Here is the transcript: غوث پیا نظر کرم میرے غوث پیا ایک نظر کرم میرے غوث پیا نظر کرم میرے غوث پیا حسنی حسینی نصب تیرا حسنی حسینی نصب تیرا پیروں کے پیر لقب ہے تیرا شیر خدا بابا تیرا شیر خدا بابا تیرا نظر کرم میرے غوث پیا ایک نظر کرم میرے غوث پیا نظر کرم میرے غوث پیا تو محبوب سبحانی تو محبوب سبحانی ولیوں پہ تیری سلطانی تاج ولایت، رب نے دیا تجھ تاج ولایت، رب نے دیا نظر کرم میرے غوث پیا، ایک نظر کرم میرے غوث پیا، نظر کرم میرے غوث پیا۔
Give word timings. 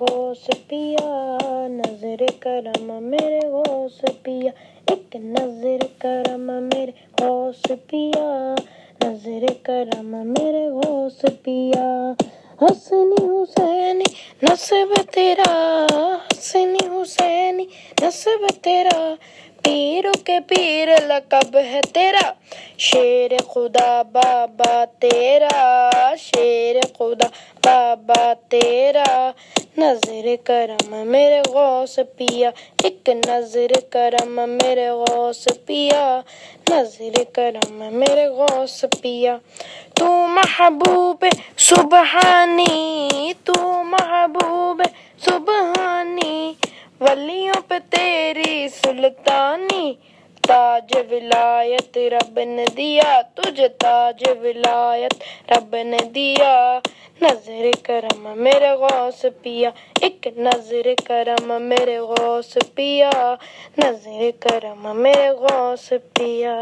غوث 0.00 0.44
پیا 0.68 1.68
نظر 1.70 2.24
کرم 2.40 2.92
میرے 3.02 3.40
غوث 3.50 4.00
پیا 4.22 4.50
ایک 4.90 5.16
نظر 5.16 5.86
کرم 6.00 6.50
میرے 6.64 6.92
غوث 7.20 7.62
پیا 7.86 8.54
نظر 9.04 9.46
کرم 9.62 10.14
میرے 10.26 10.66
غوث 10.70 11.24
پیا 11.42 11.88
حسنی 12.60 13.24
حسینی 13.24 14.04
نصب 14.42 14.94
تیرا 15.12 15.52
حسنی 16.32 16.86
حسینی 16.94 17.66
نصب 18.02 18.46
تیرا 18.62 19.14
پیروں 19.62 20.12
کے 20.24 20.38
پیر 20.48 20.88
لقب 21.06 21.56
ہے 21.64 21.80
تیرا 21.92 22.30
شیر 22.78 23.36
خدا 23.48 24.02
بابا 24.12 24.84
تیرا 24.98 25.58
شیر 26.18 26.80
خدا 26.98 27.28
بابا 27.64 28.32
تیرا 28.48 29.30
نظر 29.78 30.26
کرم 30.44 30.94
میرے 31.08 31.40
غوث 31.46 31.98
پیا 32.16 32.50
ایک 32.84 33.10
نظر 33.28 33.72
کرم 33.90 34.40
میرے 34.50 34.88
غوث 34.90 35.46
پیا 35.66 36.20
نظر 36.70 37.22
کرم 37.32 37.84
میرے 37.94 38.26
غوث 38.28 38.84
پیا 39.02 39.36
تو 39.94 40.06
محبوب 40.28 41.24
سبحانی 41.68 43.32
تو 43.44 43.82
محبوب 43.84 44.82
سبحانی 45.20 46.52
ولیوں 47.00 47.60
پہ 47.68 47.78
تیری 47.90 48.68
سلطانی 48.74 49.92
تاج 50.48 50.92
ولایت، 51.10 51.98
رب 52.12 52.40
نے 52.46 52.64
دیا 52.76 53.10
تجھ 53.34 53.60
تاج 53.78 54.24
ولایت، 54.42 55.14
رب 55.50 55.76
نے 55.84 56.00
دیا 56.14 56.54
نظر 57.22 57.66
کرم 57.82 58.28
میرے 58.42 58.70
غوث 58.80 59.24
پیا، 59.42 59.70
ایک 60.00 60.28
نظر 60.38 60.88
کرم 61.06 61.52
میرے 61.62 61.98
غوث 61.98 62.56
پیا، 62.74 63.12
نظر 63.78 64.20
کرم 64.40 64.82
میرے 65.02 65.28
غوث 65.40 65.92
پیا۔ 66.14 66.56